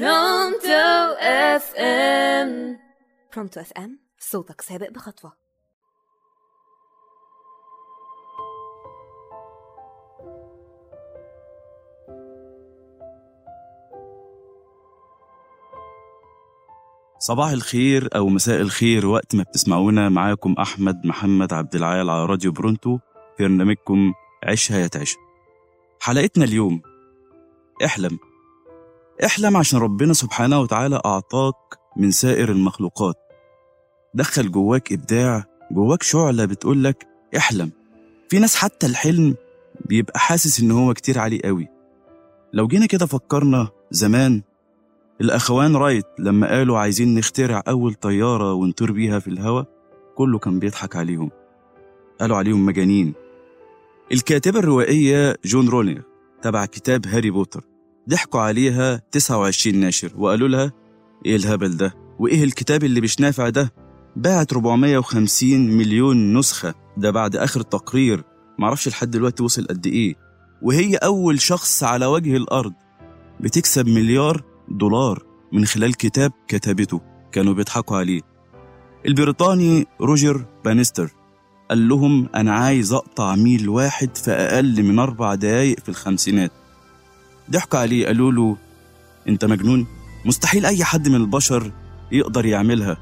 برونتو 0.00 1.14
FM. 1.20 2.78
برونتو 3.34 3.60
FM 3.60 3.98
صوتك 4.18 4.60
سابق 4.60 4.90
بخطوة. 4.90 5.32
صباح 17.18 17.50
الخير 17.50 18.08
أو 18.16 18.28
مساء 18.28 18.60
الخير 18.60 19.06
وقت 19.06 19.34
ما 19.34 19.42
بتسمعونا 19.42 20.08
معاكم 20.08 20.54
أحمد 20.58 21.06
محمد 21.06 21.52
عبد 21.52 21.74
العال 21.74 22.10
على 22.10 22.26
راديو 22.26 22.52
برونتو 22.52 22.98
في 23.36 23.42
برنامجكم 23.42 24.12
عيشها 24.44 24.78
يا 24.78 24.86
تعيشها 24.86 25.20
حلقتنا 26.00 26.44
اليوم 26.44 26.82
احلم. 27.84 28.33
احلم 29.22 29.56
عشان 29.56 29.78
ربنا 29.78 30.12
سبحانه 30.12 30.60
وتعالى 30.60 31.00
أعطاك 31.06 31.54
من 31.96 32.10
سائر 32.10 32.50
المخلوقات. 32.50 33.14
دخل 34.14 34.50
جواك 34.50 34.92
إبداع 34.92 35.44
جواك 35.70 36.02
شعلة 36.02 36.44
بتقولك 36.44 37.06
احلم. 37.36 37.70
في 38.28 38.38
ناس 38.38 38.56
حتى 38.56 38.86
الحلم 38.86 39.34
بيبقى 39.84 40.18
حاسس 40.18 40.60
إن 40.60 40.70
هو 40.70 40.94
كتير 40.94 41.18
عليه 41.18 41.40
قوي. 41.44 41.68
لو 42.52 42.66
جينا 42.66 42.86
كده 42.86 43.06
فكرنا 43.06 43.68
زمان 43.90 44.42
الأخوان 45.20 45.76
رايت 45.76 46.06
لما 46.18 46.48
قالوا 46.48 46.78
عايزين 46.78 47.14
نخترع 47.14 47.62
أول 47.68 47.94
طيارة 47.94 48.52
ونطير 48.52 48.92
بيها 48.92 49.18
في 49.18 49.28
الهواء 49.28 49.66
كله 50.14 50.38
كان 50.38 50.58
بيضحك 50.58 50.96
عليهم. 50.96 51.30
قالوا 52.20 52.36
عليهم 52.36 52.66
مجانين. 52.66 53.14
الكاتبة 54.12 54.58
الروائية 54.58 55.36
جي 55.44 55.56
كي 55.56 55.68
رولينج 55.68 56.02
تبع 56.42 56.66
كتاب 56.66 57.06
هاري 57.06 57.30
بوتر. 57.30 57.64
ضحكوا 58.08 58.40
عليها 58.40 59.02
29 59.12 59.76
ناشر 59.76 60.12
وقالوا 60.16 60.48
لها 60.48 60.72
إيه 61.26 61.36
الهبل 61.36 61.76
ده؟ 61.76 61.94
وإيه 62.18 62.44
الكتاب 62.44 62.84
اللي 62.84 63.00
مش 63.00 63.20
نافع 63.20 63.48
ده؟ 63.48 63.72
باعت 64.16 64.52
450 64.52 65.58
مليون 65.60 66.38
نسخة 66.38 66.74
ده 66.96 67.10
بعد 67.10 67.36
آخر 67.36 67.60
تقرير 67.60 68.22
معرفش 68.58 68.88
لحد 68.88 69.10
دلوقتي 69.10 69.42
وصل 69.42 69.66
قد 69.66 69.86
إيه. 69.86 70.14
وهي 70.62 70.96
أول 70.96 71.40
شخص 71.40 71.84
على 71.84 72.06
وجه 72.06 72.36
الأرض 72.36 72.72
بتكسب 73.40 73.88
مليار 73.88 74.42
دولار 74.68 75.22
من 75.52 75.64
خلال 75.66 75.94
كتاب 75.94 76.32
كتبته 76.48 77.00
كانوا 77.32 77.54
بيضحكوا 77.54 77.96
عليه. 77.96 78.20
البريطاني 79.06 79.86
روجر 80.00 80.44
بانستر 80.64 81.10
قال 81.70 81.88
لهم 81.88 82.28
أنا 82.34 82.54
عايز 82.54 82.92
أقطع 82.92 83.34
ميل 83.36 83.68
واحد 83.68 84.16
في 84.16 84.30
أقل 84.30 84.82
من 84.82 84.98
أربع 84.98 85.34
دقايق 85.34 85.80
في 85.80 85.88
الخمسينات. 85.88 86.52
ضحكوا 87.50 87.78
عليه 87.78 88.06
قالوا 88.06 88.32
له 88.32 88.56
أنت 89.28 89.44
مجنون؟ 89.44 89.86
مستحيل 90.24 90.66
أي 90.66 90.84
حد 90.84 91.08
من 91.08 91.14
البشر 91.14 91.72
يقدر 92.12 92.46
يعملها. 92.46 92.96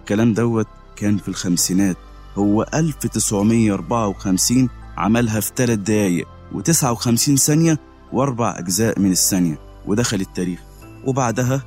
الكلام 0.00 0.34
دوت 0.34 0.66
كان 0.96 1.16
في 1.16 1.28
الخمسينات 1.28 1.96
هو 2.34 2.66
1954 2.74 4.68
عملها 4.96 5.40
في 5.40 5.50
ثلاث 5.56 5.78
دقايق 5.78 6.26
و59 6.54 7.34
ثانية 7.34 7.78
وأربع 8.12 8.58
أجزاء 8.58 9.00
من 9.00 9.10
الثانية 9.10 9.58
ودخل 9.86 10.20
التاريخ. 10.20 10.60
وبعدها 11.04 11.62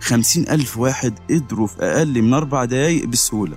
خمسين 0.00 0.48
ألف 0.48 0.78
واحد 0.78 1.18
قدروا 1.30 1.66
في 1.66 1.82
أقل 1.82 2.22
من 2.22 2.34
أربع 2.34 2.64
دقايق 2.64 3.06
بسهولة. 3.06 3.56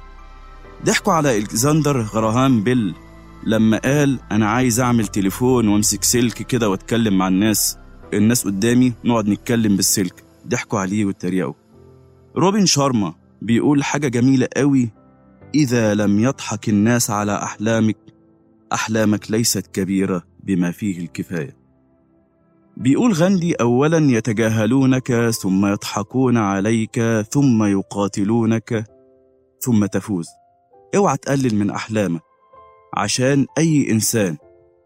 ضحكوا 0.85 1.13
على 1.13 1.37
إلكسندر 1.37 2.01
غراهام 2.01 2.63
بيل 2.63 2.95
لما 3.43 3.77
قال 3.77 4.19
أنا 4.31 4.49
عايز 4.49 4.79
أعمل 4.79 5.07
تليفون 5.07 5.67
وأمسك 5.67 6.03
سلك 6.03 6.33
كده 6.33 6.69
وأتكلم 6.69 7.17
مع 7.17 7.27
الناس. 7.27 7.77
الناس 8.13 8.45
قدامي 8.45 8.93
نقعد 9.05 9.27
نتكلم 9.27 9.75
بالسلك 9.75 10.23
ضحكوا 10.47 10.79
عليه 10.79 11.05
واتريقوا. 11.05 11.53
روبن 12.37 12.65
شارما 12.65 13.13
بيقول 13.41 13.83
حاجة 13.83 14.07
جميلة 14.07 14.47
قوي 14.57 14.89
إذا 15.55 15.93
لم 15.93 16.19
يضحك 16.19 16.69
الناس 16.69 17.09
على 17.09 17.35
أحلامك 17.35 17.97
أحلامك 18.73 19.31
ليست 19.31 19.67
كبيرة 19.67 20.23
بما 20.43 20.71
فيه 20.71 20.99
الكفاية. 20.99 21.57
بيقول 22.77 23.13
غاندي 23.13 23.53
أولا 23.55 24.11
يتجاهلونك 24.17 25.29
ثم 25.29 25.65
يضحكون 25.65 26.37
عليك 26.37 27.01
ثم 27.31 27.63
يقاتلونك 27.63 28.85
ثم 29.59 29.85
تفوز. 29.85 30.27
اوعى 30.95 31.17
تقلل 31.17 31.55
من 31.55 31.69
أحلامك 31.69 32.21
عشان 32.97 33.45
أي 33.57 33.91
إنسان 33.91 34.37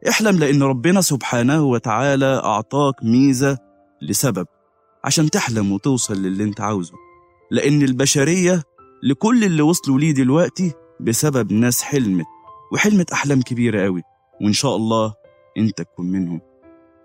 احلم 0.09 0.39
لأن 0.39 0.63
ربنا 0.63 1.01
سبحانه 1.01 1.63
وتعالى 1.63 2.25
أعطاك 2.25 2.95
ميزة 3.03 3.57
لسبب 4.01 4.47
عشان 5.03 5.29
تحلم 5.29 5.71
وتوصل 5.71 6.13
للي 6.13 6.43
أنت 6.43 6.61
عاوزه. 6.61 6.93
لأن 7.51 7.81
البشرية 7.81 8.63
لكل 9.03 9.43
اللي 9.43 9.61
وصلوا 9.61 9.99
ليه 9.99 10.11
دلوقتي 10.11 10.73
بسبب 10.99 11.53
ناس 11.53 11.81
حلمت 11.81 12.25
وحلمت 12.73 13.11
أحلام 13.11 13.41
كبيرة 13.41 13.83
قوي 13.83 14.01
وإن 14.41 14.53
شاء 14.53 14.75
الله 14.75 15.13
أنت 15.57 15.81
تكون 15.81 16.11
منهم. 16.11 16.41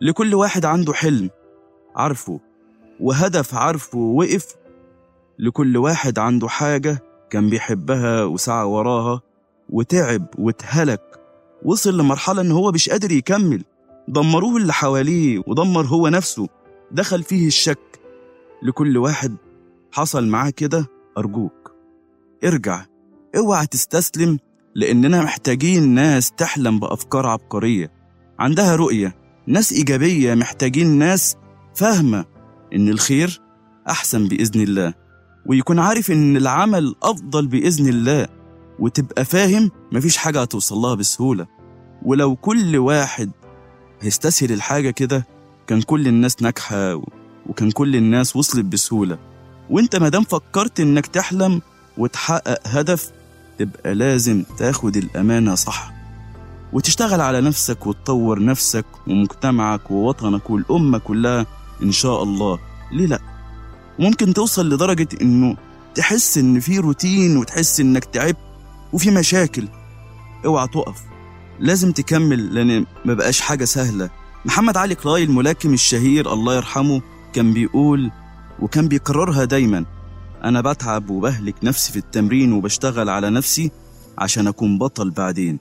لكل 0.01 0.35
واحد 0.35 0.65
عنده 0.65 0.93
حلم 0.93 1.31
عارفه 1.97 2.41
وهدف 3.01 3.55
عارفه 3.55 3.99
وقف 3.99 4.55
لكل 5.39 5.77
واحد 5.77 6.19
عنده 6.19 6.49
حاجة 6.49 6.99
كان 7.31 7.51
بيحبها 7.51 8.25
وسعى 8.25 8.65
وراها 8.67 9.21
وتعب 9.71 10.27
واتهلك 10.39 11.03
وصل 11.67 11.99
لمرحلة 11.99 12.41
إن 12.41 12.53
هو 12.53 12.73
مش 12.73 12.89
قادر 12.89 13.13
يكمل. 13.13 13.65
دمروه 14.09 14.57
اللي 14.57 14.73
حواليه 14.73 15.43
ودمر 15.47 15.87
هو 15.87 16.09
نفسه. 16.09 16.49
دخل 16.91 17.23
فيه 17.23 17.47
الشك. 17.47 18.01
لكل 18.63 18.99
واحد 18.99 19.37
حصل 19.93 20.27
معاه 20.27 20.51
كده 20.51 20.87
أرجوك. 21.19 21.73
ارجع. 22.45 22.85
اوعى 23.37 23.67
تستسلم 23.67 24.39
لأننا 24.75 25.23
محتاجين 25.23 25.89
ناس 25.89 26.31
تحلم 26.33 26.81
بأفكار 26.81 27.27
عبقرية. 27.27 27.93
عندها 28.39 28.77
رؤية 28.77 29.17
ناس 29.47 29.73
إيجابية 29.73 30.35
محتاجين 30.35 30.87
ناس 30.99 31.37
فاهمة 31.75 32.25
إن 32.75 32.89
الخير 32.89 33.41
أحسن 33.89 34.29
بإذن 34.29 34.61
الله. 34.61 34.95
ويكون 35.47 35.79
عارف 35.79 36.11
إن 36.11 36.37
العمل 36.37 36.95
أفضل 37.03 37.47
بإذن 37.47 37.89
الله. 37.89 38.29
وتبقى 38.79 39.25
فاهم 39.25 39.71
مفيش 39.93 40.17
حاجة 40.17 40.41
هتوصل 40.43 40.77
لها 40.77 40.95
بسهولة. 40.95 41.56
ولو 42.03 42.37
كل 42.37 42.77
واحد 42.77 43.31
هيستسهل 44.01 44.53
الحاجة 44.53 44.91
كده 44.91 45.27
كان 45.67 45.83
كل 45.83 46.07
الناس 46.09 46.43
ناجحة 46.43 47.03
وكان 47.47 47.71
كل 47.71 47.97
الناس 47.97 48.37
وصلت 48.37 48.65
بسهولة. 48.65 49.19
وانت 49.71 49.97
مادام 49.97 50.25
فكرت 50.25 50.81
إنك 50.81 51.07
تحلم 51.07 51.63
وتحقق 51.99 52.61
هدف 52.67 53.11
تبقى 53.59 53.95
لازم 53.95 54.45
تاخد 54.59 54.97
الأمانة 54.97 55.55
صح. 55.55 55.93
وتشتغل 56.73 57.21
على 57.21 57.41
نفسك 57.41 57.87
وتطور 57.87 58.45
نفسك 58.45 58.85
ومجتمعك 59.07 59.91
ووطنك 59.91 60.51
والأمة 60.51 60.99
كلها 60.99 61.47
إن 61.83 61.93
شاء 61.93 62.23
الله. 62.23 62.59
ليه 62.93 63.07
لأ؟ 63.07 63.21
ممكن 63.99 64.35
توصل 64.35 64.69
لدرجة 64.69 65.09
إنه 65.23 65.57
تحس 65.95 66.39
إن 66.39 66.61
في 66.61 66.79
روتين 66.79 67.37
وتحس 67.37 67.81
إنك 67.81 68.05
تعبت 68.05 68.37
وفي 68.93 69.11
مشاكل. 69.11 69.69
اوعى 70.45 70.69
تقف. 70.69 71.03
لازم 71.61 71.93
تكمل 71.93 72.55
لأن 72.55 72.87
ما 73.05 73.15
بقاش 73.15 73.41
حاجة 73.41 73.65
سهلة. 73.65 74.11
محمد 74.45 74.77
علي 74.77 74.95
كلاي 74.95 75.25
الملاكم 75.25 75.73
الشهير 75.75 76.33
الله 76.33 76.57
يرحمه 76.57 77.03
كان 77.33 77.53
بيقول 77.53 78.11
وكان 78.61 78.89
بيكررها 78.89 79.45
دايما 79.45 79.85
أنا 80.45 80.61
بتعب 80.61 81.11
وبهلك 81.11 81.55
نفسي 81.63 81.93
في 81.93 81.99
التمرين 81.99 82.53
وبشتغل 82.53 83.09
على 83.09 83.31
نفسي 83.31 83.71
عشان 84.19 84.47
أكون 84.47 84.79
بطل 84.79 85.11
بعدين. 85.11 85.59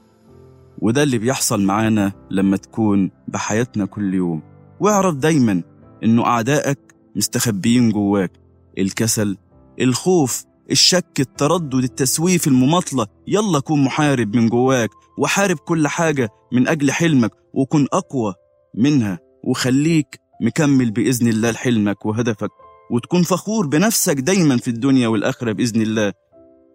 وده 0.79 1.03
اللي 1.03 1.17
بيحصل 1.17 1.61
معانا 1.61 2.11
لما 2.31 2.57
تكون 2.57 3.11
بحياتنا 3.27 3.85
كل 3.85 4.13
يوم. 4.13 4.41
واعرف 4.79 5.15
دايما 5.15 5.61
إنه 6.03 6.25
أعدائك 6.25 6.79
مستخبيين 7.15 7.91
جواك 7.91 8.31
الكسل 8.77 9.37
الخوف 9.81 10.43
الشك 10.71 11.19
التردد 11.19 11.73
التسويف 11.73 12.47
المماطلة. 12.47 13.07
يلا 13.27 13.59
كون 13.59 13.83
محارب 13.83 14.35
من 14.35 14.49
جواك 14.49 14.89
وحارب 15.17 15.57
كل 15.57 15.87
حاجة 15.87 16.29
من 16.51 16.67
أجل 16.67 16.91
حلمك 16.91 17.31
وكن 17.53 17.87
أقوى 17.93 18.33
منها. 18.75 19.19
وخليك 19.43 20.19
مكمل 20.41 20.91
بإذن 20.91 21.27
الله 21.27 21.51
لحلمك 21.51 22.05
وهدفك 22.05 22.49
وتكون 22.91 23.23
فخور 23.23 23.67
بنفسك 23.67 24.15
دايما 24.15 24.57
في 24.57 24.67
الدنيا 24.67 25.07
والآخرة 25.07 25.51
بإذن 25.51 25.81
الله. 25.81 26.13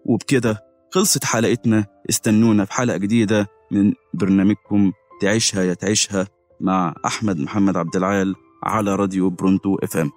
وبكده 0.06 0.60
خلصت 0.90 1.24
حلقتنا. 1.24 1.86
استنونا 2.10 2.64
في 2.64 2.72
حلقة 2.72 2.96
جديدة 2.96 3.46
من 3.72 3.92
برنامجكم 4.14 4.92
تعيشها 5.20 5.62
يا 5.62 5.74
تعيشها 5.74 6.26
مع 6.60 6.94
أحمد 7.06 7.38
محمد 7.38 7.76
عبد 7.76 7.96
العال 7.96 8.34
على 8.64 8.94
راديو 8.94 9.30
برونتو 9.30 9.76
إف 9.82 9.96
إم. 9.96 10.10